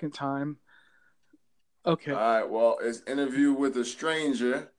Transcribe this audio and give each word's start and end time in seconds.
second 0.00 0.12
time. 0.12 0.56
Okay. 1.84 2.12
All 2.12 2.18
right. 2.18 2.48
Well, 2.48 2.78
it's 2.82 3.02
interview 3.06 3.52
with 3.52 3.76
a 3.76 3.84
stranger. 3.84 4.70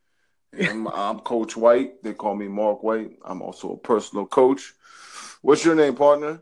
And 0.54 0.88
I'm 0.94 1.20
Coach 1.20 1.56
White. 1.56 2.04
They 2.04 2.14
call 2.14 2.36
me 2.36 2.48
Mark 2.48 2.82
White. 2.84 3.12
I'm 3.24 3.42
also 3.42 3.74
a 3.74 3.78
personal 3.78 4.26
coach. 4.26 4.74
What's 5.42 5.64
your 5.64 5.76
name, 5.76 5.96
partner? 5.96 6.42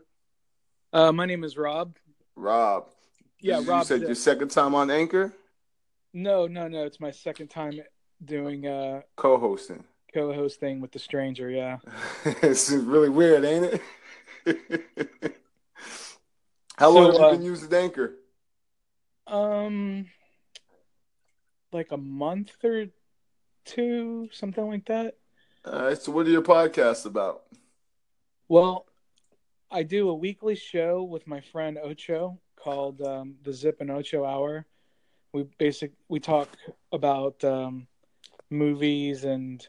Uh, 0.92 1.12
my 1.12 1.26
name 1.26 1.44
is 1.44 1.56
Rob. 1.58 1.96
Rob. 2.36 2.86
Yeah, 3.40 3.60
you, 3.60 3.68
Rob. 3.68 3.80
You 3.80 3.84
said 3.84 4.00
your 4.00 4.14
second 4.14 4.48
time 4.48 4.74
on 4.74 4.90
Anchor? 4.90 5.32
No, 6.14 6.46
no, 6.46 6.66
no. 6.66 6.84
It's 6.84 7.00
my 7.00 7.10
second 7.12 7.48
time 7.48 7.74
doing 8.24 8.66
uh 8.66 9.02
Co-hosting. 9.16 9.84
co-hosting 10.12 10.80
with 10.80 10.90
the 10.92 10.98
stranger. 10.98 11.48
Yeah. 11.50 11.78
it's 12.24 12.70
really 12.70 13.10
weird, 13.10 13.44
ain't 13.44 13.80
it? 14.46 15.36
How 16.76 16.88
long 16.90 17.12
So, 17.12 17.12
have 17.12 17.20
you 17.20 17.26
uh, 17.26 17.30
been 17.32 17.42
using 17.42 17.72
Anchor? 17.74 18.14
Um, 19.30 20.06
like 21.72 21.92
a 21.92 21.96
month 21.96 22.52
or 22.64 22.86
two, 23.64 24.28
something 24.32 24.66
like 24.66 24.86
that. 24.86 25.16
All 25.64 25.82
right. 25.84 25.98
So, 25.98 26.12
what 26.12 26.26
are 26.26 26.30
your 26.30 26.42
podcasts 26.42 27.06
about? 27.06 27.42
Well, 28.48 28.86
I 29.70 29.84
do 29.84 30.08
a 30.08 30.14
weekly 30.14 30.56
show 30.56 31.02
with 31.04 31.26
my 31.26 31.40
friend 31.40 31.78
Ocho 31.80 32.40
called 32.56 33.00
um, 33.02 33.36
the 33.44 33.52
Zipp 33.52 33.80
and 33.80 33.90
Ocho 33.90 34.24
Hour. 34.24 34.66
We 35.32 35.44
basic 35.58 35.92
we 36.08 36.18
talk 36.18 36.48
about 36.90 37.42
um, 37.44 37.86
movies 38.50 39.24
and 39.24 39.66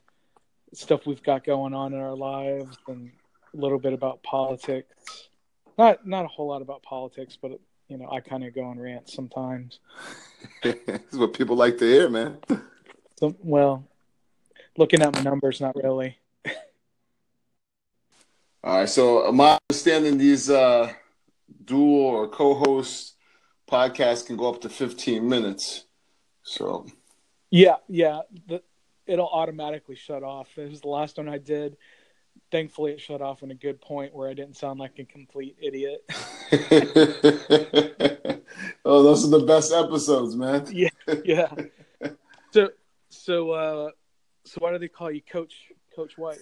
stuff 0.74 1.06
we've 1.06 1.22
got 1.22 1.44
going 1.44 1.74
on 1.74 1.94
in 1.94 2.00
our 2.00 2.16
lives, 2.16 2.78
and 2.88 3.12
a 3.54 3.58
little 3.58 3.80
bit 3.80 3.94
about 3.94 4.24
politics. 4.24 5.30
Not 5.78 6.08
not 6.08 6.26
a 6.26 6.30
whole 6.30 6.48
lot 6.48 6.64
about 6.64 6.82
politics, 6.82 7.38
but 7.40 7.60
you 7.92 7.98
know 7.98 8.10
I 8.10 8.22
kind 8.22 8.46
of 8.46 8.56
go 8.56 8.64
on 8.64 8.80
rants 8.80 9.14
sometimes. 9.14 9.80
it's 10.64 11.18
what 11.18 11.34
people 11.34 11.58
like 11.58 11.78
to 11.80 11.86
hear, 11.86 12.10
man. 12.10 12.38
So, 13.20 13.36
well, 13.44 13.84
looking 14.78 15.02
at 15.02 15.14
my 15.14 15.22
numbers, 15.22 15.60
not 15.60 15.76
really. 15.76 16.18
All 18.64 18.78
right. 18.78 18.90
So, 18.90 19.30
my 19.34 19.60
understanding, 19.70 20.18
these 20.18 20.50
uh, 20.50 20.94
dual 21.66 22.06
or 22.06 22.30
co-host 22.30 23.16
podcasts 23.70 24.26
can 24.26 24.38
go 24.38 24.50
up 24.50 24.62
to 24.62 24.70
15 24.70 25.28
minutes. 25.28 25.84
So, 26.44 26.88
Yeah, 27.50 27.76
yeah. 27.90 28.22
The, 28.48 28.64
it'll 29.06 29.28
automatically 29.28 29.98
shut 29.98 30.24
off. 30.24 30.58
It 30.58 30.70
was 30.70 30.80
the 30.80 30.88
last 30.88 31.18
one 31.18 31.28
I 31.28 31.40
did. 31.40 31.76
Thankfully, 32.52 32.92
it 32.92 33.02
shut 33.02 33.22
off 33.22 33.44
in 33.44 33.52
a 33.52 33.56
good 33.56 33.80
point 33.80 34.14
where 34.14 34.30
I 34.30 34.34
didn't 34.34 34.58
sound 34.58 34.80
like 34.80 35.00
a 35.00 35.06
complete 35.06 35.56
idiot. 35.62 36.04
oh, 38.84 39.04
those 39.04 39.26
are 39.26 39.30
the 39.30 39.46
best 39.48 39.72
episodes, 39.72 40.36
man. 40.36 40.68
yeah, 40.72 40.90
yeah. 41.24 41.50
So, 42.54 42.68
so, 43.08 43.52
uh, 43.52 43.92
so 44.44 44.58
why 44.60 44.74
do 44.74 44.78
they 44.78 44.90
call 44.90 45.10
you 45.10 45.22
Coach 45.22 45.54
Coach 45.96 46.18
White? 46.18 46.40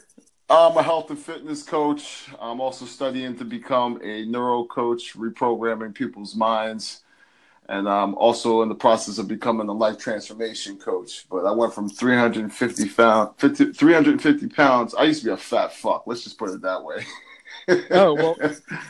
I'm 0.49 0.75
a 0.75 0.81
health 0.81 1.11
and 1.11 1.19
fitness 1.19 1.61
coach. 1.61 2.25
I'm 2.39 2.59
also 2.59 2.85
studying 2.85 3.37
to 3.37 3.45
become 3.45 4.01
a 4.03 4.25
neuro 4.25 4.63
coach, 4.63 5.15
reprogramming 5.15 5.93
people's 5.93 6.35
minds. 6.35 7.03
And 7.69 7.87
I'm 7.87 8.15
also 8.15 8.63
in 8.63 8.69
the 8.69 8.73
process 8.75 9.19
of 9.19 9.27
becoming 9.27 9.69
a 9.69 9.73
life 9.73 9.99
transformation 9.99 10.77
coach. 10.77 11.27
But 11.29 11.45
I 11.45 11.51
went 11.51 11.71
from 11.71 11.87
350 11.87 12.89
pounds, 12.89 13.31
50, 13.37 13.73
350 13.73 14.47
pounds. 14.49 14.95
I 14.95 15.03
used 15.03 15.21
to 15.21 15.27
be 15.27 15.31
a 15.33 15.37
fat 15.37 15.71
fuck. 15.71 16.07
Let's 16.07 16.23
just 16.23 16.39
put 16.39 16.49
it 16.49 16.61
that 16.61 16.83
way. 16.83 17.05
Oh 17.91 18.15
well, 18.15 18.35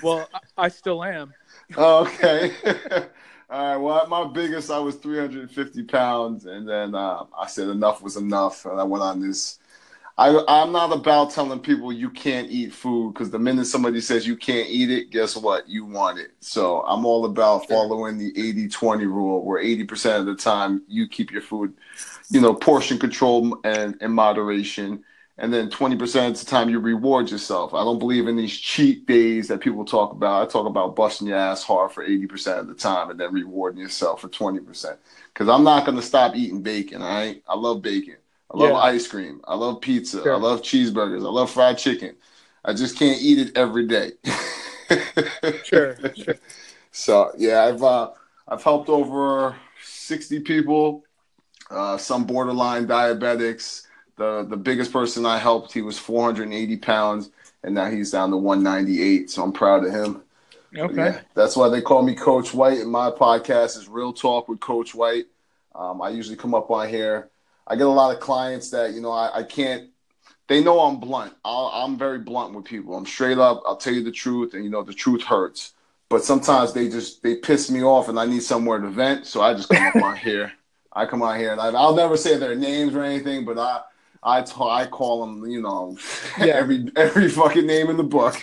well, 0.01 0.29
I, 0.57 0.69
still 0.69 1.03
am. 1.03 1.33
Oh, 1.75 2.05
okay. 2.05 2.53
All 3.49 3.65
right. 3.65 3.77
Well, 3.77 3.97
at 3.97 4.07
my 4.07 4.25
biggest, 4.25 4.71
I 4.71 4.79
was 4.79 4.95
350 4.95 5.83
pounds, 5.83 6.45
and 6.45 6.67
then 6.67 6.95
uh, 6.95 7.25
I 7.37 7.47
said 7.47 7.67
enough 7.67 8.01
was 8.01 8.15
enough, 8.15 8.65
and 8.65 8.79
I 8.79 8.85
went 8.85 9.03
on 9.03 9.19
this. 9.19 9.59
I, 10.19 10.43
I'm 10.49 10.73
not 10.73 10.91
about 10.91 11.31
telling 11.31 11.61
people 11.61 11.93
you 11.93 12.09
can't 12.09 12.51
eat 12.51 12.73
food 12.73 13.13
because 13.13 13.31
the 13.31 13.39
minute 13.39 13.67
somebody 13.67 14.01
says 14.01 14.27
you 14.27 14.35
can't 14.35 14.69
eat 14.69 14.91
it, 14.91 15.11
guess 15.11 15.37
what? 15.37 15.69
You 15.69 15.85
want 15.85 16.19
it. 16.19 16.31
So 16.41 16.81
I'm 16.81 17.05
all 17.05 17.23
about 17.23 17.69
following 17.69 18.17
the 18.17 18.33
80 18.37 18.67
20 18.67 19.05
rule 19.05 19.45
where 19.45 19.63
80% 19.63 20.19
of 20.19 20.25
the 20.25 20.35
time 20.35 20.83
you 20.89 21.07
keep 21.07 21.31
your 21.31 21.41
food, 21.41 21.73
you 22.29 22.41
know, 22.41 22.53
portion 22.53 22.99
control 22.99 23.61
and 23.63 23.95
in 24.01 24.11
moderation. 24.11 25.05
And 25.37 25.53
then 25.53 25.69
20% 25.69 26.31
of 26.31 26.39
the 26.39 26.45
time 26.45 26.69
you 26.69 26.79
reward 26.81 27.31
yourself. 27.31 27.73
I 27.73 27.85
don't 27.85 27.99
believe 27.99 28.27
in 28.27 28.35
these 28.35 28.57
cheat 28.57 29.05
days 29.07 29.47
that 29.47 29.61
people 29.61 29.85
talk 29.85 30.11
about. 30.11 30.43
I 30.45 30.51
talk 30.51 30.67
about 30.67 30.97
busting 30.97 31.27
your 31.27 31.37
ass 31.37 31.63
hard 31.63 31.93
for 31.93 32.05
80% 32.05 32.59
of 32.59 32.67
the 32.67 32.75
time 32.75 33.09
and 33.09 33.17
then 33.17 33.33
rewarding 33.33 33.79
yourself 33.81 34.19
for 34.19 34.27
20%. 34.27 34.97
Because 35.33 35.47
I'm 35.47 35.63
not 35.63 35.85
going 35.85 35.97
to 35.97 36.03
stop 36.03 36.35
eating 36.35 36.61
bacon, 36.61 37.01
all 37.01 37.07
right? 37.09 37.41
I 37.47 37.55
love 37.55 37.81
bacon. 37.81 38.17
I 38.51 38.57
love 38.57 38.73
Yeah. 38.73 38.77
ice 38.77 39.07
cream. 39.07 39.41
I 39.47 39.55
love 39.55 39.81
pizza. 39.81 40.21
Sure. 40.23 40.33
I 40.35 40.37
love 40.37 40.61
cheeseburgers. 40.61 41.25
I 41.25 41.29
love 41.29 41.51
fried 41.51 41.77
chicken. 41.77 42.15
I 42.65 42.73
just 42.73 42.97
can't 42.97 43.21
eat 43.21 43.39
it 43.39 43.57
every 43.57 43.87
day. 43.87 44.13
Sure, 45.63 45.99
sure. 46.13 46.35
So 46.91 47.31
yeah, 47.37 47.63
I've 47.63 47.83
uh, 47.83 48.11
I've 48.47 48.63
helped 48.63 48.89
over 48.89 49.55
sixty 49.83 50.39
people, 50.39 51.03
uh, 51.69 51.97
some 51.97 52.25
borderline 52.25 52.87
diabetics. 52.87 53.85
The 54.17 54.45
the 54.49 54.57
biggest 54.57 54.91
person 54.91 55.25
I 55.25 55.37
helped, 55.37 55.73
he 55.73 55.81
was 55.81 55.97
480 55.99 56.77
pounds, 56.77 57.29
and 57.63 57.75
now 57.75 57.89
he's 57.89 58.11
down 58.11 58.31
to 58.31 58.37
198. 58.37 59.29
So 59.29 59.43
I'm 59.43 59.53
proud 59.53 59.85
of 59.85 59.91
him. 59.91 60.23
Okay. 60.75 60.95
Yeah, 60.95 61.21
that's 61.35 61.55
why 61.55 61.69
they 61.69 61.81
call 61.81 62.03
me 62.03 62.15
Coach 62.15 62.53
White. 62.53 62.79
And 62.79 62.91
my 62.91 63.11
podcast 63.11 63.77
is 63.77 63.87
Real 63.87 64.13
Talk 64.13 64.47
with 64.49 64.59
Coach 64.59 64.93
White. 64.93 65.25
Um, 65.73 66.01
I 66.01 66.09
usually 66.09 66.37
come 66.37 66.53
up 66.53 66.69
on 66.71 66.89
here. 66.89 67.29
I 67.69 67.75
get 67.75 67.85
a 67.85 67.89
lot 67.89 68.13
of 68.13 68.19
clients 68.19 68.71
that 68.71 68.93
you 68.93 69.01
know 69.01 69.11
I, 69.11 69.39
I 69.39 69.43
can't. 69.43 69.89
They 70.47 70.63
know 70.63 70.79
I'm 70.81 70.99
blunt. 70.99 71.33
I'll, 71.45 71.71
I'm 71.73 71.97
very 71.97 72.19
blunt 72.19 72.53
with 72.55 72.65
people. 72.65 72.95
I'm 72.97 73.05
straight 73.05 73.37
up. 73.37 73.61
I'll 73.65 73.77
tell 73.77 73.93
you 73.93 74.03
the 74.03 74.11
truth, 74.11 74.53
and 74.53 74.63
you 74.63 74.69
know 74.69 74.83
the 74.83 74.93
truth 74.93 75.23
hurts. 75.23 75.73
But 76.09 76.23
sometimes 76.23 76.73
they 76.73 76.89
just 76.89 77.21
they 77.21 77.35
piss 77.35 77.69
me 77.69 77.83
off, 77.83 78.09
and 78.09 78.19
I 78.19 78.25
need 78.25 78.41
somewhere 78.43 78.79
to 78.79 78.89
vent. 78.89 79.27
So 79.27 79.41
I 79.41 79.53
just 79.53 79.69
come 79.69 79.85
up 79.85 79.95
on 80.01 80.17
here. 80.17 80.51
I 80.93 81.05
come 81.05 81.21
on 81.21 81.39
here, 81.39 81.51
and 81.51 81.61
I, 81.61 81.67
I'll 81.67 81.95
never 81.95 82.17
say 82.17 82.37
their 82.37 82.55
names 82.55 82.95
or 82.95 83.03
anything, 83.03 83.45
but 83.45 83.59
I 83.59 83.81
I 84.23 84.87
call 84.87 85.25
them, 85.25 85.45
you 85.49 85.61
know, 85.61 85.97
Yeah. 86.37 86.45
every 86.55 86.91
every 86.95 87.29
fucking 87.29 87.65
name 87.65 87.89
in 87.89 87.97
the 87.97 88.03
book. 88.03 88.35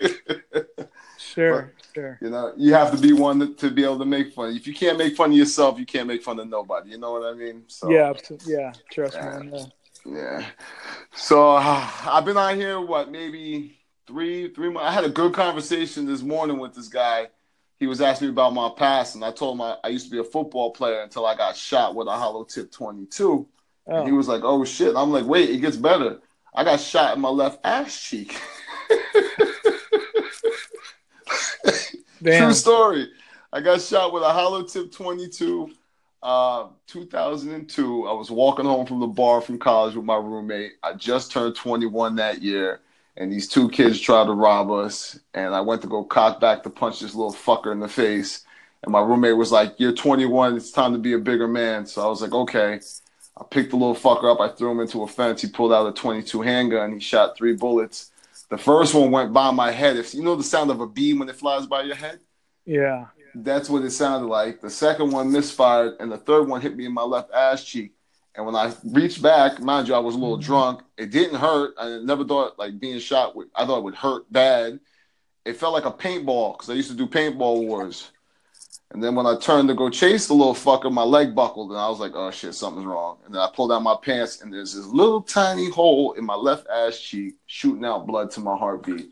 Sure, 1.18 1.72
sure. 1.96 2.18
You 2.20 2.30
know, 2.30 2.52
you 2.56 2.72
have 2.74 2.90
to 2.92 2.98
be 2.98 3.12
one 3.12 3.56
to, 3.56 3.70
be 3.70 3.84
able 3.84 3.98
to 3.98 4.06
make 4.06 4.32
fun. 4.34 4.54
If 4.56 4.66
you 4.66 4.74
can't 4.74 4.98
make 4.98 5.16
fun 5.16 5.30
of 5.32 5.36
yourself, 5.36 5.78
you 5.78 5.86
can't 5.86 6.08
make 6.08 6.22
fun 6.22 6.38
of 6.40 6.48
nobody. 6.48 6.90
You 6.90 6.98
know 6.98 7.12
what 7.12 7.24
I 7.24 7.34
mean? 7.34 7.64
So 7.68 7.90
Yeah, 7.90 8.14
yeah. 8.46 8.72
Trust 8.90 9.16
Yeah. 9.16 9.38
me. 9.38 9.50
Yeah. 9.52 9.66
yeah. 10.06 10.46
So 11.14 11.56
uh, 11.56 11.88
I've 12.06 12.24
been 12.24 12.36
on 12.36 12.56
here 12.56 12.80
what 12.80 13.10
maybe 13.10 13.78
three 14.06 14.48
three 14.54 14.70
months. 14.70 14.88
I 14.88 14.92
had 14.92 15.04
a 15.04 15.10
good 15.10 15.34
conversation 15.34 16.06
this 16.06 16.22
morning 16.22 16.58
with 16.58 16.74
this 16.74 16.88
guy. 16.88 17.28
He 17.78 17.86
was 17.86 18.00
asking 18.00 18.28
me 18.28 18.32
about 18.32 18.54
my 18.54 18.70
past, 18.76 19.14
and 19.16 19.24
I 19.24 19.32
told 19.32 19.56
him 19.56 19.62
I, 19.62 19.76
I 19.84 19.88
used 19.88 20.06
to 20.06 20.10
be 20.10 20.18
a 20.18 20.24
football 20.24 20.70
player 20.72 21.00
until 21.02 21.26
I 21.26 21.36
got 21.36 21.56
shot 21.56 21.94
with 21.94 22.08
a 22.08 22.12
hollow 22.12 22.44
tip 22.44 22.72
22. 22.72 23.46
And 23.94 24.06
he 24.06 24.12
Oh, 24.12 24.16
was 24.16 24.28
like, 24.28 24.42
"Oh 24.44 24.64
shit!" 24.64 24.94
I'm 24.96 25.10
like, 25.10 25.26
"Wait, 25.26 25.50
it 25.50 25.58
gets 25.58 25.76
better." 25.76 26.20
I 26.54 26.64
got 26.64 26.80
shot 26.80 27.14
in 27.16 27.20
my 27.20 27.28
left 27.28 27.60
ass 27.64 28.00
cheek. 28.02 28.40
damn. 32.22 32.44
True 32.44 32.54
story. 32.54 33.08
I 33.52 33.60
got 33.60 33.80
shot 33.80 34.12
with 34.12 34.22
a 34.22 34.32
hollow 34.32 34.62
tip 34.62 34.92
22, 34.92 35.70
uh, 36.22 36.68
2002. 36.86 38.06
I 38.06 38.12
was 38.12 38.30
walking 38.30 38.66
home 38.66 38.86
from 38.86 39.00
the 39.00 39.06
bar 39.06 39.40
from 39.40 39.58
college 39.58 39.94
with 39.94 40.04
my 40.04 40.16
roommate. 40.16 40.72
I 40.82 40.94
just 40.94 41.30
turned 41.30 41.56
21 41.56 42.16
that 42.16 42.42
year, 42.42 42.80
and 43.16 43.32
these 43.32 43.48
two 43.48 43.68
kids 43.70 44.00
tried 44.00 44.26
to 44.26 44.32
rob 44.32 44.70
us. 44.70 45.18
And 45.34 45.54
I 45.54 45.60
went 45.60 45.82
to 45.82 45.88
go 45.88 46.04
cock 46.04 46.40
back 46.40 46.62
to 46.64 46.70
punch 46.70 47.00
this 47.00 47.14
little 47.14 47.32
fucker 47.32 47.72
in 47.72 47.80
the 47.80 47.88
face. 47.88 48.44
And 48.82 48.92
my 48.92 49.00
roommate 49.00 49.36
was 49.36 49.52
like, 49.52 49.74
You're 49.78 49.92
21. 49.92 50.56
It's 50.56 50.70
time 50.70 50.92
to 50.92 50.98
be 50.98 51.14
a 51.14 51.18
bigger 51.18 51.48
man. 51.48 51.86
So 51.86 52.04
I 52.04 52.08
was 52.08 52.22
like, 52.22 52.32
Okay. 52.32 52.80
I 53.38 53.44
picked 53.50 53.70
the 53.70 53.76
little 53.76 53.94
fucker 53.94 54.32
up. 54.32 54.40
I 54.40 54.48
threw 54.54 54.70
him 54.70 54.80
into 54.80 55.02
a 55.02 55.06
fence. 55.06 55.42
He 55.42 55.48
pulled 55.48 55.72
out 55.72 55.86
a 55.86 55.92
22 55.92 56.40
handgun. 56.40 56.94
He 56.94 57.00
shot 57.00 57.36
three 57.36 57.52
bullets. 57.54 58.10
The 58.48 58.58
first 58.58 58.94
one 58.94 59.10
went 59.10 59.32
by 59.32 59.50
my 59.50 59.70
head. 59.70 59.96
If 59.96 60.14
you 60.14 60.22
know 60.22 60.36
the 60.36 60.44
sound 60.44 60.70
of 60.70 60.80
a 60.80 60.86
bee 60.86 61.14
when 61.14 61.28
it 61.28 61.36
flies 61.36 61.66
by 61.66 61.82
your 61.82 61.96
head, 61.96 62.20
Yeah. 62.64 63.06
that's 63.34 63.68
what 63.68 63.82
it 63.82 63.90
sounded 63.90 64.28
like. 64.28 64.60
The 64.60 64.70
second 64.70 65.10
one 65.10 65.32
misfired, 65.32 65.96
and 66.00 66.10
the 66.10 66.18
third 66.18 66.48
one 66.48 66.60
hit 66.60 66.76
me 66.76 66.86
in 66.86 66.92
my 66.92 67.02
left 67.02 67.32
ass 67.32 67.64
cheek. 67.64 67.92
And 68.36 68.44
when 68.44 68.54
I 68.54 68.72
reached 68.84 69.22
back, 69.22 69.60
mind 69.60 69.88
you, 69.88 69.94
I 69.94 69.98
was 69.98 70.14
a 70.14 70.18
little 70.18 70.36
mm-hmm. 70.36 70.46
drunk. 70.46 70.82
It 70.96 71.10
didn't 71.10 71.40
hurt. 71.40 71.74
I 71.78 71.98
never 72.02 72.24
thought 72.24 72.58
like 72.58 72.78
being 72.78 72.98
shot 72.98 73.34
would. 73.34 73.48
I 73.54 73.66
thought 73.66 73.78
it 73.78 73.84
would 73.84 73.94
hurt 73.94 74.30
bad. 74.30 74.78
It 75.44 75.56
felt 75.56 75.72
like 75.72 75.86
a 75.86 75.92
paintball 75.92 76.54
because 76.54 76.68
I 76.70 76.74
used 76.74 76.90
to 76.90 76.96
do 76.96 77.06
paintball 77.06 77.66
wars. 77.66 78.10
And 78.96 79.04
then 79.04 79.14
when 79.14 79.26
I 79.26 79.36
turned 79.36 79.68
to 79.68 79.74
go 79.74 79.90
chase 79.90 80.26
the 80.26 80.32
little 80.32 80.54
fucker, 80.54 80.90
my 80.90 81.02
leg 81.02 81.34
buckled, 81.34 81.70
and 81.70 81.78
I 81.78 81.86
was 81.86 82.00
like, 82.00 82.12
"Oh 82.14 82.30
shit, 82.30 82.54
something's 82.54 82.86
wrong." 82.86 83.18
And 83.26 83.34
then 83.34 83.42
I 83.42 83.50
pulled 83.54 83.70
out 83.70 83.82
my 83.82 83.94
pants, 84.00 84.40
and 84.40 84.50
there's 84.50 84.72
this 84.72 84.86
little 84.86 85.20
tiny 85.20 85.68
hole 85.68 86.12
in 86.12 86.24
my 86.24 86.34
left 86.34 86.66
ass 86.68 86.98
cheek, 86.98 87.34
shooting 87.44 87.84
out 87.84 88.06
blood 88.06 88.30
to 88.30 88.40
my 88.40 88.56
heartbeat. 88.56 89.10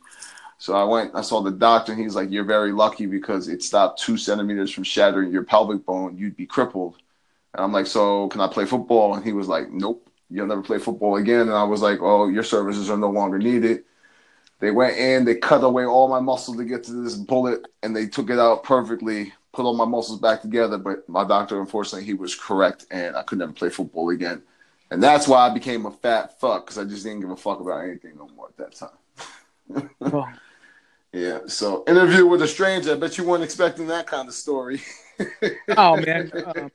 So 0.57 0.75
I 0.75 0.85
went, 0.85 1.15
I 1.15 1.21
saw 1.21 1.43
the 1.43 1.51
doctor, 1.51 1.93
and 1.93 2.01
he's 2.01 2.15
like, 2.15 2.31
"You're 2.31 2.45
very 2.45 2.73
lucky 2.73 3.05
because 3.05 3.49
it 3.49 3.63
stopped 3.63 4.01
two 4.01 4.17
centimeters 4.17 4.71
from 4.71 4.85
shattering 4.85 5.31
your 5.31 5.45
pelvic 5.45 5.85
bone. 5.85 6.17
You'd 6.17 6.35
be 6.35 6.47
crippled." 6.47 6.97
And 7.53 7.63
I'm 7.63 7.73
like, 7.73 7.87
"So 7.87 8.29
can 8.29 8.41
I 8.41 8.49
play 8.49 8.65
football?" 8.65 9.15
And 9.15 9.23
he 9.23 9.35
was 9.35 9.49
like, 9.49 9.71
"Nope, 9.71 10.09
you'll 10.31 10.47
never 10.47 10.63
play 10.63 10.79
football 10.79 11.17
again." 11.17 11.43
And 11.43 11.53
I 11.53 11.65
was 11.65 11.83
like, 11.83 11.99
"Oh, 12.01 12.29
your 12.29 12.43
services 12.43 12.89
are 12.89 12.97
no 12.97 13.11
longer 13.11 13.39
needed." 13.39 13.85
They 14.61 14.71
went 14.71 14.97
in, 14.97 15.27
they 15.27 15.35
cut 15.35 15.63
away 15.63 15.85
all 15.85 16.09
my 16.09 16.21
muscles 16.21 16.57
to 16.57 16.65
get 16.65 16.85
to 16.85 16.93
this 16.93 17.17
bullet, 17.17 17.67
and 17.83 17.95
they 17.95 18.07
took 18.07 18.31
it 18.31 18.39
out 18.39 18.65
perfectly, 18.65 19.35
put 19.55 19.65
all 19.65 19.75
my 19.75 19.85
muscles 19.85 20.21
back 20.21 20.43
together. 20.43 20.79
But 20.79 21.09
my 21.09 21.27
doctor, 21.27 21.61
unfortunately, 21.61 22.07
he 22.07 22.15
was 22.15 22.35
correct, 22.35 22.87
and 22.91 23.17
I 23.17 23.23
could 23.23 23.39
never 23.39 23.53
play 23.53 23.71
football 23.71 24.11
again. 24.11 24.43
And 24.91 25.03
that's 25.03 25.27
why 25.27 25.49
I 25.49 25.55
became 25.55 25.87
a 25.87 25.91
fat 25.91 26.39
fuck 26.41 26.67
because 26.67 26.79
I 26.79 26.85
just 26.85 27.05
didn't 27.05 27.21
give 27.21 27.31
a 27.31 27.37
fuck 27.37 27.61
about 27.61 27.85
anything 27.85 28.17
no 28.17 28.29
more 28.37 28.49
at 28.49 28.57
that 28.59 28.75
time. 28.75 29.91
well, 29.99 30.31
yeah. 31.13 31.41
So 31.47 31.85
interview 31.89 32.27
with 32.27 32.43
a 32.43 32.49
stranger. 32.49 32.93
I 32.93 32.97
bet 32.97 33.17
you 33.17 33.25
weren't 33.25 33.43
expecting 33.43 33.87
that 33.89 34.07
kind 34.07 34.29
of 34.29 34.35
story. 34.35 34.83
oh 35.77 35.97
man. 35.97 36.31
Um, 36.45 36.71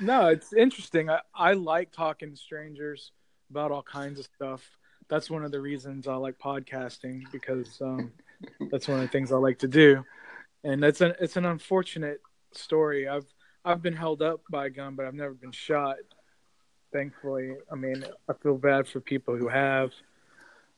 no, 0.00 0.26
it's 0.28 0.52
interesting. 0.52 1.10
I, 1.10 1.20
I 1.34 1.52
like 1.52 1.92
talking 1.92 2.30
to 2.30 2.36
strangers 2.36 3.12
about 3.50 3.70
all 3.70 3.82
kinds 3.82 4.18
of 4.18 4.28
stuff. 4.34 4.62
That's 5.08 5.30
one 5.30 5.44
of 5.44 5.52
the 5.52 5.60
reasons 5.60 6.08
I 6.08 6.14
like 6.16 6.38
podcasting 6.38 7.30
because 7.30 7.80
um, 7.80 8.10
that's 8.70 8.88
one 8.88 8.98
of 8.98 9.02
the 9.02 9.08
things 9.08 9.32
I 9.32 9.36
like 9.36 9.58
to 9.60 9.68
do. 9.68 10.04
And 10.64 10.82
it's 10.82 11.00
an 11.00 11.14
it's 11.20 11.36
an 11.36 11.44
unfortunate 11.44 12.20
story. 12.52 13.06
I've 13.08 13.26
I've 13.64 13.82
been 13.82 13.94
held 13.94 14.22
up 14.22 14.40
by 14.50 14.66
a 14.66 14.70
gun, 14.70 14.94
but 14.94 15.06
I've 15.06 15.14
never 15.14 15.34
been 15.34 15.52
shot. 15.52 15.96
Thankfully, 16.92 17.52
I 17.70 17.74
mean, 17.74 18.04
I 18.28 18.32
feel 18.42 18.56
bad 18.56 18.86
for 18.86 19.00
people 19.00 19.36
who 19.36 19.48
have. 19.48 19.92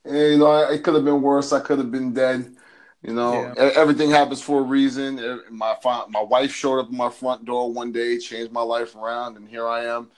And, 0.05 0.17
you 0.17 0.39
know, 0.39 0.71
it 0.71 0.83
could 0.83 0.95
have 0.95 1.05
been 1.05 1.21
worse. 1.21 1.53
I 1.53 1.61
could 1.61 1.79
have 1.79 1.91
been 1.91 2.13
dead. 2.13 2.55
You 3.03 3.13
know, 3.13 3.53
yeah. 3.57 3.71
everything 3.77 4.11
happens 4.11 4.41
for 4.41 4.61
a 4.61 4.65
reason. 4.65 5.41
My 5.51 5.77
my 6.09 6.23
wife 6.23 6.53
showed 6.53 6.81
up 6.81 6.87
at 6.87 6.93
my 6.93 7.11
front 7.11 7.45
door 7.45 7.71
one 7.71 7.93
day, 7.93 8.19
changed 8.19 8.53
my 8.53 8.63
life 8.63 8.97
around, 8.97 9.37
and 9.37 9.49
here 9.49 9.69
I 9.69 9.85
am. 9.85 10.11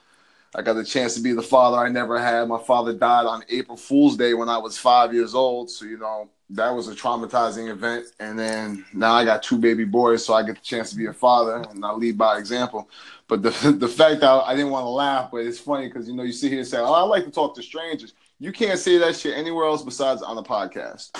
I 0.54 0.62
got 0.62 0.74
the 0.74 0.84
chance 0.84 1.14
to 1.14 1.20
be 1.20 1.32
the 1.32 1.42
father 1.42 1.76
I 1.76 1.88
never 1.88 2.18
had. 2.18 2.48
My 2.48 2.62
father 2.62 2.92
died 2.94 3.26
on 3.26 3.44
April 3.48 3.76
Fool's 3.76 4.16
Day 4.16 4.34
when 4.34 4.48
I 4.48 4.58
was 4.58 4.78
five 4.78 5.12
years 5.12 5.34
old. 5.34 5.70
So, 5.70 5.84
you 5.84 5.98
know, 5.98 6.30
that 6.50 6.70
was 6.70 6.88
a 6.88 6.94
traumatizing 6.94 7.68
event. 7.68 8.06
And 8.18 8.38
then 8.38 8.84
now 8.94 9.12
I 9.12 9.24
got 9.24 9.42
two 9.42 9.58
baby 9.58 9.84
boys, 9.84 10.24
so 10.24 10.34
I 10.34 10.42
get 10.42 10.56
the 10.56 10.62
chance 10.62 10.90
to 10.90 10.96
be 10.96 11.06
a 11.06 11.12
father 11.12 11.64
and 11.70 11.84
I 11.84 11.92
lead 11.92 12.16
by 12.16 12.38
example. 12.38 12.88
But 13.26 13.42
the 13.42 13.50
the 13.78 13.88
fact 13.88 14.20
that 14.20 14.44
I 14.46 14.54
didn't 14.54 14.70
want 14.70 14.84
to 14.84 14.90
laugh, 14.90 15.30
but 15.30 15.38
it's 15.38 15.60
funny 15.60 15.88
because, 15.88 16.08
you 16.08 16.14
know, 16.14 16.22
you 16.22 16.32
sit 16.32 16.50
here 16.50 16.60
and 16.60 16.68
say, 16.68 16.78
oh, 16.78 16.92
I 16.92 17.02
like 17.02 17.24
to 17.24 17.30
talk 17.30 17.54
to 17.56 17.62
strangers. 17.62 18.14
You 18.40 18.52
can't 18.52 18.78
say 18.78 18.98
that 18.98 19.16
shit 19.16 19.36
anywhere 19.36 19.66
else 19.66 19.82
besides 19.82 20.22
on 20.22 20.36
the 20.36 20.42
podcast. 20.42 21.10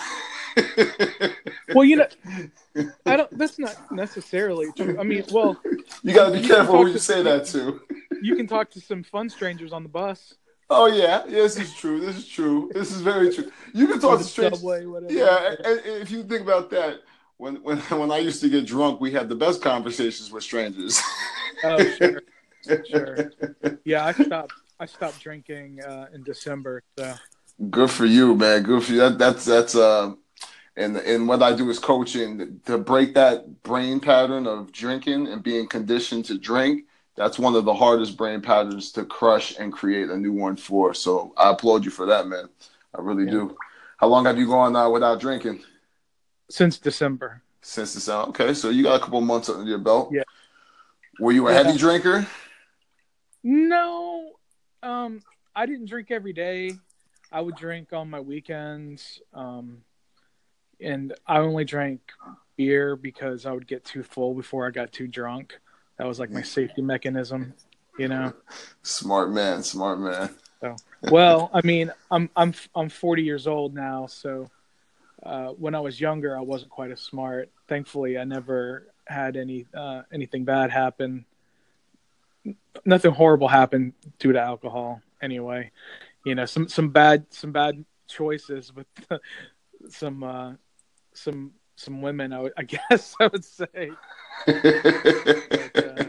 well, 1.75 1.85
you 1.85 1.97
know, 1.97 2.07
I 3.07 3.17
don't. 3.17 3.31
That's 3.39 3.59
not 3.59 3.77
necessarily 3.91 4.71
true. 4.77 4.97
I 5.01 5.03
mean, 5.03 5.25
well, 5.33 5.61
you 6.03 6.15
got 6.15 6.33
to 6.33 6.41
be 6.41 6.47
careful 6.47 6.85
who 6.85 6.91
you 6.93 6.99
say 6.99 7.23
that 7.23 7.45
to. 7.47 7.81
you 8.23 8.37
can 8.37 8.47
talk 8.47 8.71
to 8.71 8.81
some 8.81 9.03
fun 9.03 9.29
strangers 9.29 9.73
on 9.73 9.83
the 9.83 9.89
bus. 9.89 10.35
Oh 10.71 10.87
yeah, 10.87 11.25
yes, 11.27 11.57
this 11.57 11.69
is 11.71 11.75
true. 11.75 12.01
This 12.01 12.17
is 12.17 12.29
true. 12.29 12.71
This 12.73 12.93
is 12.93 13.01
very 13.01 13.35
true. 13.35 13.51
You 13.75 13.89
can 13.89 14.01
talk 14.01 14.19
to 14.19 14.25
strangers. 14.25 14.61
Subway, 14.61 14.85
yeah, 15.09 15.55
and, 15.65 15.81
and 15.81 16.03
if 16.03 16.11
you 16.11 16.23
think 16.23 16.43
about 16.43 16.71
that, 16.71 17.01
when 17.37 17.57
when 17.63 17.79
when 17.79 18.13
I 18.13 18.19
used 18.19 18.41
to 18.43 18.49
get 18.49 18.67
drunk, 18.67 19.01
we 19.01 19.11
had 19.11 19.29
the 19.29 19.35
best 19.35 19.61
conversations 19.61 20.31
with 20.31 20.45
strangers. 20.45 21.01
oh 21.65 21.85
sure, 21.97 22.23
sure. 22.89 23.33
Yeah, 23.85 24.07
I 24.07 24.13
stopped 24.13 24.53
I 24.81 24.87
stopped 24.87 25.21
drinking 25.21 25.81
uh, 25.83 26.07
in 26.13 26.23
December. 26.23 26.83
So. 26.99 27.15
Good 27.71 27.91
for 27.91 28.07
you, 28.07 28.35
man. 28.35 28.63
Good 28.63 28.85
for 28.85 28.93
you. 28.93 28.99
That, 29.01 29.19
that's 29.19 29.45
that's 29.45 29.75
uh, 29.75 30.13
and 30.77 30.97
and 30.97 31.27
what 31.27 31.43
I 31.43 31.55
do 31.55 31.69
is 31.71 31.79
coaching 31.79 32.61
to 32.67 32.79
break 32.79 33.15
that 33.15 33.63
brain 33.65 33.99
pattern 33.99 34.47
of 34.47 34.71
drinking 34.71 35.27
and 35.27 35.43
being 35.43 35.67
conditioned 35.67 36.25
to 36.27 36.39
drink. 36.39 36.85
That's 37.17 37.37
one 37.37 37.57
of 37.57 37.65
the 37.65 37.75
hardest 37.75 38.17
brain 38.17 38.41
patterns 38.41 38.93
to 38.93 39.05
crush 39.05 39.59
and 39.59 39.73
create 39.73 40.09
a 40.09 40.17
new 40.17 40.33
one 40.33 40.55
for. 40.55 40.95
So 40.95 41.35
I 41.37 41.51
applaud 41.51 41.85
you 41.85 41.91
for 41.91 42.07
that, 42.07 42.29
man. 42.29 42.49
I 42.95 43.01
really 43.01 43.25
yeah. 43.25 43.33
do. 43.33 43.57
How 43.97 44.07
long 44.07 44.27
have 44.27 44.39
you 44.39 44.47
gone 44.47 44.77
uh, 44.77 44.89
without 44.89 45.19
drinking? 45.19 45.61
Since 46.49 46.79
December. 46.79 47.43
Since 47.61 47.95
December. 47.95 48.29
Okay, 48.29 48.55
so 48.55 48.71
you 48.71 48.85
got 48.85 49.01
a 49.01 49.05
couple 49.05 49.21
months 49.21 49.49
under 49.49 49.69
your 49.69 49.79
belt. 49.79 50.11
Yeah. 50.13 50.23
Were 51.19 51.33
you 51.33 51.49
a 51.49 51.53
yeah. 51.53 51.65
heavy 51.65 51.77
drinker? 51.77 52.25
No, 53.43 54.38
um, 54.83 55.21
I 55.55 55.67
didn't 55.67 55.87
drink 55.87 56.11
every 56.11 56.33
day. 56.33 56.73
I 57.31 57.41
would 57.41 57.57
drink 57.57 57.93
on 57.93 58.09
my 58.09 58.21
weekends. 58.21 59.21
Um, 59.35 59.83
and 60.81 61.13
I 61.27 61.39
only 61.39 61.65
drank 61.65 62.01
beer 62.57 62.97
because 62.97 63.47
I 63.47 63.53
would 63.53 63.67
get 63.67 63.85
too 63.85 64.03
full 64.03 64.35
before 64.35 64.67
I 64.67 64.71
got 64.71 64.93
too 64.93 65.07
drunk. 65.07 65.59
That 65.97 66.07
was 66.07 66.21
like 66.21 66.31
my 66.31 66.43
safety 66.43 66.83
mechanism, 66.83 67.55
you 67.99 68.09
know. 68.09 68.33
Smart 68.83 69.31
man, 69.31 69.63
smart 69.63 69.99
man. 69.99 70.31
So, 70.61 70.77
well, 71.11 71.51
I 71.53 71.61
mean, 71.65 71.93
I'm 72.11 72.31
I'm 72.37 72.55
I'm 72.75 72.89
40 72.89 73.23
years 73.23 73.47
old 73.47 73.75
now, 73.75 74.07
so 74.07 74.49
uh, 75.23 75.49
when 75.49 75.75
I 75.75 75.81
was 75.81 76.01
younger, 76.01 76.37
I 76.37 76.41
wasn't 76.41 76.71
quite 76.71 76.91
as 76.91 77.01
smart. 77.01 77.51
Thankfully, 77.67 78.17
I 78.19 78.25
never 78.25 78.87
had 79.07 79.37
any 79.37 79.67
uh, 79.75 80.03
anything 80.13 80.45
bad 80.45 80.71
happen 80.71 81.25
nothing 82.85 83.13
horrible 83.13 83.49
happened 83.49 83.95
due 84.19 84.33
to 84.33 84.41
alcohol 84.41 85.03
anyway. 85.23 85.71
You 86.25 86.35
know, 86.35 86.47
some 86.47 86.69
some 86.69 86.91
bad 86.91 87.27
some 87.31 87.53
bad 87.53 87.85
choices 88.09 88.73
with 88.75 88.87
some 89.89 90.23
uh, 90.23 90.53
some 91.15 91.53
some 91.77 92.03
women. 92.03 92.33
I, 92.33 92.41
would, 92.41 92.53
I 92.57 92.63
guess 92.91 93.15
I 93.21 93.29
would 93.29 93.45
say. 93.45 93.91
but, 94.47 94.57
uh, 95.77 96.05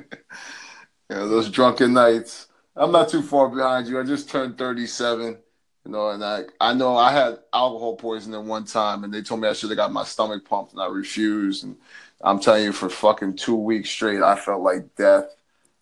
yeah, 1.09 1.25
those 1.25 1.50
drunken 1.50 1.94
nights. 1.94 2.47
I'm 2.75 2.92
not 2.92 3.09
too 3.09 3.21
far 3.21 3.50
behind 3.50 3.88
you. 3.88 4.00
I 4.00 4.03
just 4.03 4.30
turned 4.30 4.57
37. 4.57 5.38
You 5.85 5.92
know, 5.92 6.09
and 6.09 6.24
I 6.24 6.44
I 6.59 6.74
know 6.74 6.97
I 6.97 7.12
had 7.12 7.39
alcohol 7.53 7.95
poisoning 7.95 8.47
one 8.47 8.65
time, 8.65 9.03
and 9.03 9.13
they 9.13 9.21
told 9.21 9.42
me 9.42 9.47
I 9.47 9.53
should 9.53 9.69
have 9.69 9.77
got 9.77 9.94
my 9.94 10.03
stomach 10.03 10.45
pumped, 10.45 10.74
and 10.74 10.81
I 10.81 10.88
refused. 10.88 11.63
And 11.63 11.77
I'm 12.21 12.39
telling 12.39 12.63
you, 12.63 12.74
for 12.74 12.89
fucking 12.89 13.38
two 13.38 13.56
weeks 13.56 13.89
straight, 13.89 14.21
I 14.21 14.35
felt 14.35 14.62
like 14.62 14.94
death. 14.95 15.35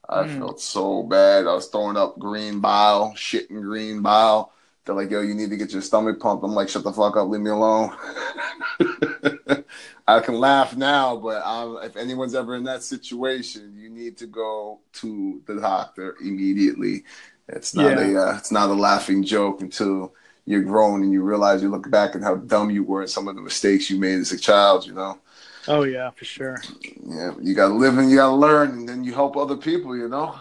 I 0.09 0.23
mm. 0.23 0.37
felt 0.37 0.61
so 0.61 1.03
bad. 1.03 1.47
I 1.47 1.53
was 1.53 1.67
throwing 1.67 1.97
up 1.97 2.17
green 2.17 2.59
bile, 2.59 3.13
shitting 3.15 3.61
green 3.61 4.01
bile. 4.01 4.53
They're 4.85 4.95
like, 4.95 5.11
yo, 5.11 5.21
you 5.21 5.33
need 5.33 5.49
to 5.49 5.57
get 5.57 5.73
your 5.73 5.81
stomach 5.81 6.19
pumped. 6.19 6.45
I'm 6.45 6.53
like, 6.53 6.69
shut 6.69 6.83
the 6.83 6.93
fuck 6.93 7.17
up, 7.17 7.27
leave 7.27 7.41
me 7.41 7.49
alone. 7.49 7.93
I 10.07 10.21
can 10.21 10.35
laugh 10.35 10.77
now, 10.77 11.17
but 11.17 11.41
I'm, 11.45 11.77
if 11.83 11.97
anyone's 11.97 12.35
ever 12.35 12.55
in 12.55 12.63
that 12.63 12.83
situation, 12.83 13.75
you 13.77 13.89
need 13.89 14.15
to 14.17 14.27
go 14.27 14.79
to 14.93 15.41
the 15.45 15.55
doctor 15.55 16.15
immediately. 16.21 17.03
It's 17.49 17.75
not 17.75 17.97
yeah. 17.97 18.07
a 18.07 18.27
uh, 18.27 18.37
it's 18.37 18.51
not 18.51 18.69
a 18.69 18.73
laughing 18.73 19.23
joke 19.23 19.61
until 19.61 20.13
you're 20.45 20.63
grown 20.63 21.03
and 21.03 21.11
you 21.11 21.21
realize 21.21 21.61
you 21.61 21.69
look 21.69 21.89
back 21.89 22.15
and 22.15 22.23
how 22.23 22.35
dumb 22.35 22.69
you 22.69 22.83
were 22.83 23.01
and 23.01 23.09
some 23.09 23.27
of 23.27 23.35
the 23.35 23.41
mistakes 23.41 23.89
you 23.89 23.99
made 23.99 24.19
as 24.19 24.31
a 24.31 24.37
child. 24.37 24.85
You 24.85 24.93
know. 24.93 25.19
Oh 25.67 25.83
yeah, 25.83 26.09
for 26.11 26.25
sure. 26.25 26.57
Yeah, 27.05 27.31
you 27.41 27.53
gotta 27.53 27.73
live 27.73 27.97
and 27.97 28.09
you 28.09 28.17
gotta 28.17 28.35
learn, 28.35 28.69
and 28.71 28.89
then 28.89 29.03
you 29.03 29.13
help 29.13 29.35
other 29.35 29.57
people. 29.57 29.95
You 29.97 30.07
know. 30.07 30.35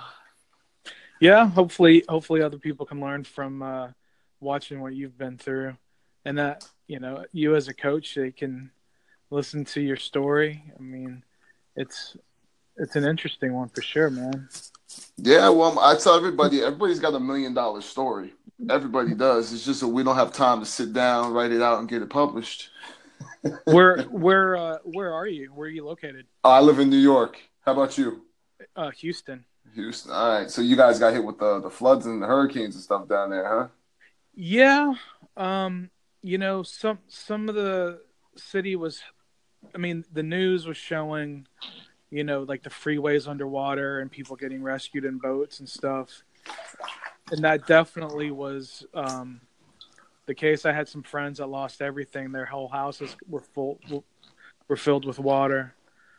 Yeah, 1.21 1.49
hopefully, 1.49 2.05
hopefully 2.09 2.43
other 2.43 2.59
people 2.59 2.87
can 2.87 3.01
learn 3.01 3.25
from 3.25 3.63
uh, 3.63 3.89
watching 4.41 4.81
what 4.81 4.95
you've 4.95 5.19
been 5.19 5.39
through, 5.39 5.77
and 6.25 6.39
that 6.39 6.69
you 6.87 7.01
know 7.01 7.25
you 7.33 7.57
as 7.57 7.69
a 7.69 7.75
coach, 7.75 8.15
they 8.15 8.31
can 8.31 8.71
listen 9.31 9.65
to 9.65 9.81
your 9.81 9.97
story. 9.97 10.63
I 10.79 10.83
mean, 10.83 11.25
it's 11.75 12.17
it's 12.77 12.95
an 12.95 13.05
interesting 13.05 13.53
one 13.53 13.69
for 13.69 13.83
sure, 13.83 14.11
man. 14.11 14.49
Yeah, 15.17 15.49
well, 15.49 15.79
I 15.81 15.97
tell 15.97 16.15
everybody, 16.15 16.63
everybody's 16.63 17.01
got 17.01 17.15
a 17.15 17.21
million 17.21 17.53
dollar 17.53 17.81
story. 17.81 18.35
Everybody 18.71 19.15
does. 19.15 19.53
It's 19.53 19.65
just 19.65 19.81
that 19.81 19.89
we 19.89 20.05
don't 20.05 20.17
have 20.17 20.33
time 20.33 20.61
to 20.61 20.67
sit 20.67 20.93
down, 20.93 21.33
write 21.33 21.53
it 21.53 21.63
out, 21.63 21.81
and 21.81 21.89
get 21.89 22.03
it 22.03 22.11
published 22.11 22.71
where 23.65 24.03
where 24.05 24.57
uh, 24.57 24.79
where 24.85 25.13
are 25.13 25.27
you? 25.27 25.53
Where 25.53 25.67
are 25.67 25.71
you 25.71 25.85
located? 25.85 26.27
I 26.45 26.61
live 26.61 26.79
in 26.79 26.91
New 26.91 26.99
York. 26.99 27.39
How 27.65 27.73
about 27.73 27.99
you? 27.99 28.23
Uh, 28.75 28.91
Houston. 28.91 29.45
Houston. 29.75 30.13
All 30.13 30.39
right. 30.39 30.51
So 30.51 30.63
you 30.63 30.77
guys 30.77 30.99
got 30.99 31.13
hit 31.13 31.25
with 31.25 31.39
the 31.39 31.61
the 31.61 31.71
floods 31.71 32.07
and 32.07 32.23
the 32.23 32.27
hurricanes 32.27 32.75
and 32.75 32.85
stuff 32.85 33.09
down 33.09 33.31
there, 33.31 33.49
huh? 33.49 33.69
Yeah. 34.35 34.95
Um. 35.37 35.91
You 36.23 36.39
know, 36.39 36.63
some 36.63 36.99
some 37.09 37.49
of 37.49 37.55
the 37.55 38.01
city 38.37 38.77
was. 38.77 39.03
I 39.75 39.79
mean, 39.79 40.05
the 40.13 40.23
news 40.23 40.67
was 40.67 40.77
showing, 40.77 41.47
you 42.11 42.23
know, 42.23 42.43
like 42.45 42.63
the 42.63 42.71
freeways 42.71 43.29
underwater 43.29 43.99
and 43.99 44.11
people 44.11 44.37
getting 44.37 44.63
rescued 44.63 45.05
in 45.05 45.19
boats 45.19 45.59
and 45.59 45.69
stuff, 45.69 46.23
and 47.33 47.43
that 47.43 47.67
definitely 47.67 48.31
was. 48.31 48.87
Um, 48.95 49.41
the 50.27 50.35
case. 50.35 50.67
I 50.67 50.73
had 50.73 50.89
some 50.89 51.03
friends 51.03 51.39
that 51.39 51.47
lost 51.47 51.81
everything. 51.81 52.33
Their 52.33 52.47
whole 52.47 52.69
houses 52.69 53.17
were 53.29 53.41
full, 53.41 53.79
were 54.69 54.77
filled 54.77 55.05
with 55.05 55.19
water. 55.19 55.75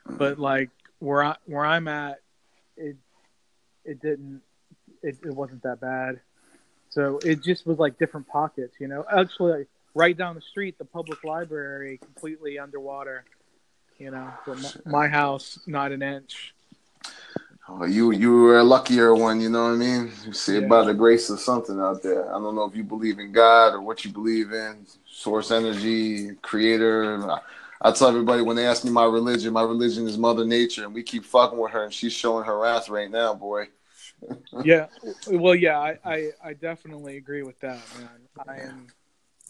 But 0.05 0.39
like 0.39 0.69
where 0.99 1.23
I 1.23 1.35
where 1.45 1.65
I'm 1.65 1.87
at, 1.87 2.21
it 2.75 2.95
it 3.83 4.01
didn't 4.01 4.41
it, 5.03 5.17
it 5.23 5.33
wasn't 5.33 5.63
that 5.63 5.79
bad. 5.79 6.21
So 6.89 7.19
it 7.23 7.43
just 7.43 7.67
was 7.67 7.77
like 7.77 7.99
different 7.99 8.27
pockets, 8.27 8.75
you 8.79 8.87
know. 8.87 9.05
Actually, 9.11 9.65
right 9.93 10.17
down 10.17 10.35
the 10.35 10.41
street, 10.41 10.77
the 10.77 10.85
public 10.85 11.23
library 11.23 11.97
completely 11.97 12.57
underwater. 12.59 13.25
You 13.97 14.11
know, 14.11 14.31
my, 14.45 14.71
my 14.85 15.07
house 15.07 15.59
not 15.65 15.91
an 15.91 16.01
inch. 16.01 16.53
Oh, 17.69 17.86
you 17.86 18.12
you 18.12 18.31
were 18.31 18.59
a 18.59 18.63
luckier 18.63 19.13
one, 19.13 19.41
you 19.41 19.50
know 19.50 19.63
what 19.63 19.74
I 19.74 19.75
mean? 19.75 20.12
You 20.25 20.31
see 20.31 20.59
yeah. 20.59 20.67
by 20.67 20.86
the 20.86 20.93
grace 20.93 21.29
of 21.29 21.39
something 21.39 21.79
out 21.79 22.01
there. 22.01 22.33
I 22.33 22.39
don't 22.39 22.55
know 22.55 22.63
if 22.63 22.75
you 22.75 22.83
believe 22.83 23.19
in 23.19 23.33
God 23.33 23.74
or 23.74 23.81
what 23.81 24.05
you 24.05 24.12
believe 24.12 24.53
in, 24.53 24.86
source 25.05 25.51
energy, 25.51 26.36
creator. 26.36 27.29
I, 27.29 27.39
I 27.81 27.91
tell 27.91 28.07
everybody 28.07 28.41
when 28.41 28.55
they 28.55 28.65
ask 28.65 28.86
me 28.86 28.91
my 28.91 29.03
religion, 29.03 29.51
my 29.51 29.63
religion 29.63 30.07
is 30.07 30.17
Mother 30.17 30.45
Nature, 30.45 30.86
and 30.86 30.93
we 30.93 31.03
keep 31.03 31.25
fucking 31.25 31.59
with 31.59 31.71
her, 31.71 31.83
and 31.83 31.93
she's 31.93 32.13
showing 32.13 32.45
her 32.45 32.57
wrath 32.57 32.88
right 32.88 33.12
now, 33.12 33.33
boy. 33.33 33.67
yeah, 34.63 34.88
well, 35.27 35.53
yeah, 35.53 35.77
I, 35.77 35.97
I, 36.05 36.29
I 36.43 36.53
definitely 36.53 37.17
agree 37.17 37.43
with 37.43 37.59
that, 37.59 37.81
man. 38.00 38.47
I 38.47 38.59
am, 38.62 38.88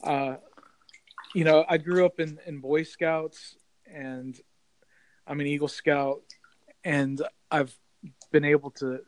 uh, 0.03 0.35
you 1.35 1.43
know, 1.43 1.65
I 1.69 1.77
grew 1.77 2.05
up 2.05 2.19
in 2.19 2.39
in 2.47 2.59
Boy 2.59 2.81
Scouts, 2.81 3.55
and 3.85 4.37
I'm 5.27 5.39
an 5.39 5.47
Eagle 5.47 5.67
Scout, 5.67 6.21
and 6.83 7.21
I've 7.51 7.77
been 8.31 8.45
able 8.45 8.71
to 8.71 8.99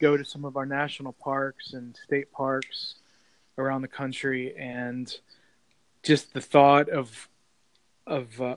go 0.00 0.16
to 0.16 0.24
some 0.24 0.44
of 0.44 0.56
our 0.56 0.66
national 0.66 1.12
parks 1.12 1.72
and 1.74 1.96
state 1.96 2.30
parks 2.32 2.96
around 3.58 3.82
the 3.82 3.88
country, 3.88 4.54
and 4.56 5.18
just 6.02 6.34
the 6.34 6.40
thought 6.40 6.88
of 6.88 7.28
of 8.06 8.40
uh, 8.40 8.56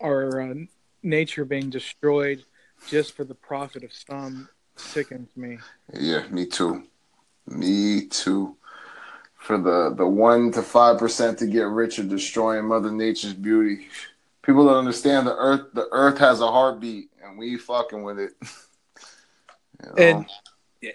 our 0.00 0.42
uh, 0.42 0.54
nature 1.02 1.44
being 1.44 1.70
destroyed 1.70 2.44
just 2.88 3.14
for 3.14 3.24
the 3.24 3.34
profit 3.34 3.82
of 3.82 3.92
some 3.92 4.48
sickens 4.76 5.28
me. 5.36 5.58
Yeah, 5.92 6.26
me 6.28 6.46
too. 6.46 6.84
Me 7.46 8.06
too. 8.06 8.56
For 9.36 9.58
the 9.58 9.94
the 9.96 10.06
one 10.06 10.50
to 10.52 10.62
five 10.62 10.98
percent 10.98 11.38
to 11.38 11.46
get 11.46 11.62
richer, 11.68 12.02
destroying 12.02 12.66
Mother 12.66 12.90
Nature's 12.90 13.32
beauty. 13.32 13.88
People 14.46 14.66
don't 14.66 14.76
understand 14.76 15.26
the 15.26 15.34
earth. 15.34 15.72
The 15.74 15.88
earth 15.90 16.18
has 16.18 16.40
a 16.40 16.46
heartbeat, 16.46 17.10
and 17.20 17.36
we 17.36 17.58
fucking 17.58 18.04
with 18.04 18.20
it. 18.20 18.32
you 19.82 19.88
know? 19.88 19.94
And 19.98 20.26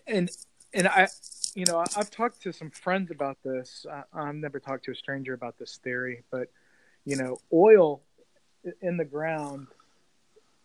and 0.08 0.30
and 0.74 0.88
I, 0.88 1.10
you 1.54 1.66
know, 1.66 1.84
I've 1.98 2.10
talked 2.10 2.42
to 2.44 2.54
some 2.54 2.72
friends 2.72 3.12
about 3.12 3.38
this. 3.44 3.86
I, 3.92 4.26
have 4.26 4.36
never 4.36 4.62
talked 4.62 4.86
to 4.86 4.92
a 4.92 4.96
stranger 4.96 5.34
about 5.34 5.60
this 5.60 5.82
theory, 5.84 6.24
but 6.32 6.48
you 7.04 7.18
know, 7.18 7.40
oil 7.52 8.02
in 8.82 8.96
the 8.96 9.04
ground, 9.04 9.68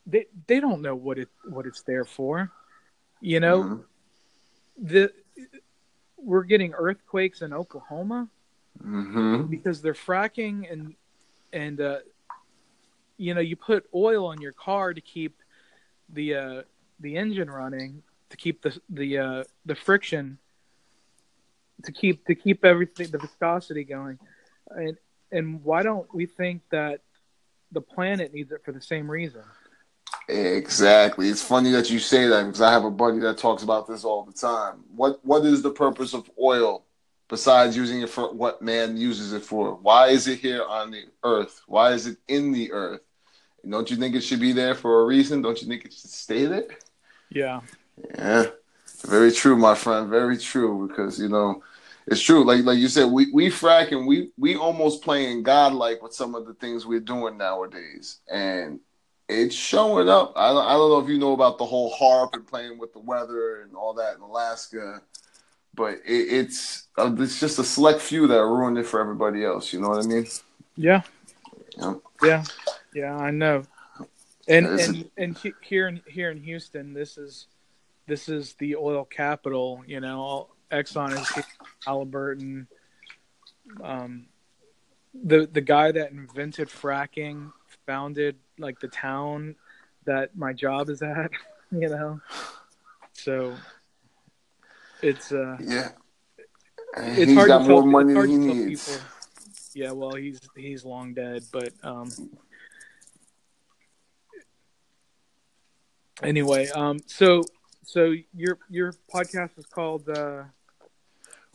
they 0.07 0.27
they 0.47 0.61
don't 0.61 0.81
know 0.81 0.95
what 0.95 1.19
it 1.19 1.29
what 1.45 1.67
it's 1.67 1.83
there 1.83 2.05
for. 2.05 2.53
You 3.21 3.41
know, 3.41 3.63
mm-hmm. 3.65 4.87
the 4.87 5.13
we're 6.17 6.45
getting 6.45 6.73
earthquakes 6.73 7.43
in 7.43 7.53
Oklahoma 7.53 8.29
mm-hmm. 8.81 9.43
because 9.45 9.83
they're 9.83 9.93
fracking 9.93 10.71
and 10.71 10.95
and 11.53 11.81
uh, 11.81 11.99
you 13.17 13.35
know 13.35 13.41
you 13.41 13.57
put 13.57 13.87
oil 13.95 14.27
on 14.27 14.41
your 14.41 14.53
car 14.53 14.95
to 14.95 15.01
keep 15.01 15.41
the 16.09 16.35
uh, 16.35 16.63
the 17.01 17.17
engine 17.17 17.51
running 17.51 18.03
to 18.31 18.37
keep 18.37 18.63
the 18.63 18.79
the 18.89 19.19
uh, 19.19 19.45
the 19.65 19.75
friction 19.75 20.39
to 21.85 21.93
keep 21.93 22.27
to 22.27 22.35
keep 22.35 22.65
everything 22.65 23.09
the 23.11 23.19
viscosity 23.19 23.85
going. 23.85 24.19
And 24.71 24.97
and 25.33 25.63
why 25.65 25.83
don't 25.83 26.13
we 26.15 26.27
think 26.27 26.63
that 26.71 27.01
the 27.73 27.81
planet 27.81 28.33
needs 28.33 28.53
it 28.53 28.63
for 28.65 28.73
the 28.73 28.81
same 28.81 29.11
reason? 29.11 29.43
Exactly. 30.29 31.29
It's 31.29 31.43
funny 31.43 31.71
that 31.73 31.91
you 31.91 31.99
say 31.99 32.27
that 32.29 32.45
because 32.45 32.61
i 32.61 32.73
have 32.73 32.85
a 32.85 32.91
buddy 32.91 33.19
that 33.21 33.39
talks 33.39 33.63
about 33.63 33.87
this 33.87 34.05
all 34.05 34.25
the 34.25 34.33
time. 34.33 34.85
What 34.95 35.25
what 35.25 35.45
is 35.45 35.63
the 35.63 35.71
purpose 35.71 36.15
of 36.15 36.31
oil 36.41 36.86
besides 37.29 37.77
using 37.77 38.03
it 38.03 38.09
for 38.09 38.33
what 38.33 38.63
man 38.63 38.97
uses 38.97 39.33
it 39.33 39.43
for 39.43 39.75
why 39.77 40.09
is 40.09 40.29
it 40.29 40.39
here 40.39 40.65
on 40.65 40.91
the 40.91 41.05
earth 41.25 41.63
why 41.67 41.93
is 41.93 42.07
it 42.07 42.17
in 42.29 42.53
the 42.53 42.73
earth 42.73 43.01
don't 43.69 43.91
you 43.91 43.97
think 43.97 44.15
it 44.15 44.21
should 44.21 44.41
be 44.41 44.53
there 44.53 44.75
for 44.75 45.03
a 45.03 45.07
reason 45.07 45.43
don't 45.43 45.61
you 45.61 45.69
think 45.69 45.85
it 45.85 45.93
should 45.93 46.11
stay 46.11 46.47
there 46.47 46.69
yeah 47.31 47.61
yeah 48.17 48.47
very 49.03 49.33
true, 49.33 49.57
my 49.57 49.75
friend. 49.75 50.09
Very 50.09 50.39
true. 50.39 50.89
Because 50.89 51.21
you 51.21 51.29
know, 51.29 51.63
it's 52.07 52.21
true. 52.21 52.45
Like 52.45 52.65
like 52.65 52.79
you 52.79 52.89
said, 52.89 53.11
we 53.11 53.31
we 53.33 53.49
frack 53.49 53.93
and 53.93 54.07
we 54.07 54.31
we 54.39 54.57
almost 54.57 55.03
playing 55.03 55.43
godlike 55.43 56.03
with 56.03 56.13
some 56.13 56.35
of 56.35 56.47
the 56.47 56.55
things 56.55 56.87
we're 56.87 57.01
doing 57.01 57.37
nowadays, 57.37 58.21
and 58.31 58.81
it's 59.29 59.55
showing 59.55 60.09
up. 60.09 60.33
I 60.37 60.49
don't, 60.49 60.65
I 60.65 60.73
don't 60.73 60.91
know 60.91 60.99
if 60.99 61.09
you 61.09 61.19
know 61.19 61.33
about 61.33 61.59
the 61.59 61.67
whole 61.67 61.93
HAARP 61.95 62.35
and 62.35 62.47
playing 62.47 62.79
with 62.79 62.93
the 62.93 63.01
weather 63.01 63.63
and 63.63 63.75
all 63.75 63.95
that 63.95 64.17
in 64.17 64.21
Alaska, 64.21 65.03
but 65.77 65.95
it, 65.95 66.03
it's 66.07 66.89
uh, 66.99 67.15
it's 67.19 67.39
just 67.39 67.59
a 67.59 67.65
select 67.65 68.01
few 68.01 68.27
that 68.27 68.41
ruined 68.41 68.79
it 68.79 68.87
for 68.87 69.01
everybody 69.01 69.45
else. 69.45 69.73
You 69.73 69.81
know 69.81 69.91
what 69.91 70.05
I 70.05 70.09
mean? 70.09 70.27
Yeah. 70.77 71.03
Yeah. 71.77 71.95
Yeah. 72.23 72.45
Yeah. 72.95 73.17
I 73.17 73.31
know. 73.31 73.63
And 74.49 74.67
and 74.67 75.11
and 75.17 75.55
here 75.61 75.89
in 75.89 76.01
here 76.07 76.31
in 76.31 76.41
Houston, 76.43 76.95
this 76.95 77.19
is 77.19 77.47
this 78.07 78.29
is 78.29 78.55
the 78.55 78.77
oil 78.77 79.05
capital. 79.05 79.83
You 79.87 80.01
know, 80.01 80.49
Exxon 80.71 81.13
is 81.13 81.45
Halliburton. 81.85 82.67
Um, 83.83 84.27
the 85.15 85.49
the 85.53 85.61
guy 85.61 85.93
that 85.93 86.13
invented 86.13 86.69
fracking 86.69 87.53
founded 87.87 88.37
like 88.59 88.79
the 88.81 88.89
town 88.89 89.57
that 90.05 90.37
my 90.37 90.53
job 90.53 90.89
is 90.89 91.03
at. 91.03 91.31
You 91.73 91.89
know, 91.89 92.21
so 93.13 93.57
it's 95.03 95.33
uh 95.33 95.57
yeah. 95.61 95.91
It's 96.99 97.29
he's 97.29 97.35
hard 97.35 97.49
got 97.49 97.59
to 97.59 97.69
more 97.69 97.83
tell, 97.83 97.91
money 97.91 98.15
than 98.15 98.29
he 98.29 98.37
needs. 98.37 98.89
People. 98.89 99.09
Yeah, 99.75 99.93
well, 99.93 100.15
he's 100.15 100.41
he's 100.57 100.85
long 100.85 101.13
dead, 101.15 101.45
but 101.53 101.73
um. 101.83 102.11
Anyway, 106.23 106.69
um, 106.69 106.99
so 107.07 107.43
so 107.83 108.15
your 108.35 108.59
your 108.71 108.95
podcast 109.13 109.59
is 109.59 109.67
called 109.67 110.09
uh, 110.09 110.45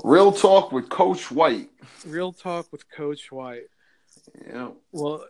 Real 0.03 0.31
Talk 0.31 0.71
with 0.71 0.87
Coach 0.89 1.31
White. 1.31 1.71
Real 2.05 2.31
Talk 2.31 2.71
with 2.71 2.89
Coach 2.91 3.31
White. 3.31 3.63
Yeah. 4.47 4.69
Well, 4.91 5.25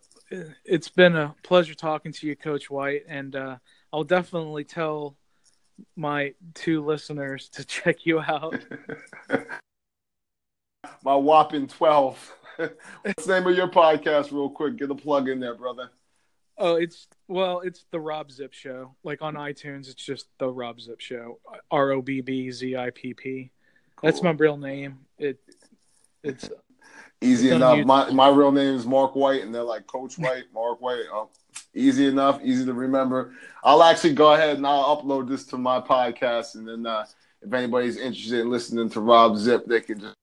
it's 0.65 0.89
been 0.89 1.15
a 1.15 1.33
pleasure 1.43 1.75
talking 1.75 2.11
to 2.11 2.27
you, 2.27 2.35
Coach 2.35 2.69
White, 2.69 3.03
and 3.07 3.35
uh, 3.35 3.57
I'll 3.93 4.03
definitely 4.03 4.65
tell 4.65 5.15
my 5.95 6.33
two 6.53 6.83
listeners 6.83 7.49
to 7.49 7.65
check 7.65 8.05
you 8.05 8.19
out. 8.19 8.59
my 11.03 11.15
whopping 11.15 11.67
twelve. 11.67 12.33
What's 13.01 13.25
the 13.25 13.39
name 13.39 13.47
of 13.47 13.55
your 13.55 13.69
podcast, 13.69 14.31
real 14.31 14.49
quick? 14.49 14.77
Get 14.77 14.91
a 14.91 14.95
plug 14.95 15.29
in 15.29 15.39
there, 15.39 15.55
brother. 15.55 15.89
Oh, 16.57 16.75
it's 16.75 17.07
well, 17.27 17.61
it's 17.61 17.85
the 17.91 17.99
Robb 17.99 18.29
Zipp 18.29 18.53
Show. 18.53 18.95
Like 19.03 19.21
on 19.21 19.35
iTunes, 19.35 19.89
it's 19.89 20.03
just 20.03 20.27
the 20.37 20.47
Robb 20.49 20.77
Zipp 20.77 20.99
Show. 20.99 21.39
R 21.71 21.91
O 21.91 22.01
B 22.01 22.21
B 22.21 22.51
Z 22.51 22.75
I 22.75 22.91
P 22.91 23.13
P. 23.13 23.51
That's 24.03 24.21
my 24.21 24.31
real 24.31 24.57
name. 24.57 24.99
It 25.17 25.39
it's 26.23 26.49
easy 27.21 27.47
it's 27.47 27.55
enough. 27.55 27.85
My 27.85 28.11
my 28.11 28.29
real 28.29 28.51
name 28.51 28.75
is 28.75 28.85
Mark 28.85 29.15
White, 29.15 29.41
and 29.41 29.53
they're 29.53 29.63
like 29.63 29.87
Coach 29.87 30.17
White, 30.17 30.45
Mark 30.53 30.81
White. 30.81 31.05
Oh, 31.11 31.29
easy 31.73 32.07
enough, 32.07 32.41
easy 32.43 32.65
to 32.65 32.73
remember. 32.73 33.33
I'll 33.63 33.83
actually 33.83 34.13
go 34.13 34.33
ahead 34.33 34.57
and 34.57 34.65
I'll 34.65 34.97
upload 34.97 35.27
this 35.27 35.45
to 35.47 35.57
my 35.57 35.79
podcast, 35.79 36.55
and 36.55 36.67
then 36.67 36.85
uh, 36.85 37.05
if 37.41 37.53
anybody's 37.53 37.97
interested 37.97 38.39
in 38.39 38.49
listening 38.49 38.89
to 38.91 38.99
Robb 38.99 39.33
Zipp, 39.33 39.65
they 39.65 39.81
can 39.81 39.99
just. 39.99 40.15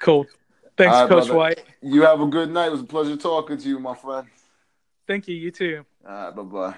Cool. 0.00 0.26
Thanks, 0.76 0.94
right, 0.94 1.08
Coach 1.08 1.26
brother. 1.26 1.34
White. 1.34 1.64
You 1.80 2.02
have 2.02 2.20
a 2.20 2.26
good 2.26 2.50
night. 2.50 2.66
It 2.66 2.72
was 2.72 2.82
a 2.82 2.84
pleasure 2.84 3.16
talking 3.16 3.56
to 3.56 3.68
you, 3.68 3.78
my 3.78 3.94
friend. 3.94 4.26
Thank 5.06 5.28
you. 5.28 5.34
You 5.34 5.50
too. 5.50 5.84
All 6.06 6.14
right. 6.14 6.36
Bye 6.36 6.42
bye. 6.42 6.74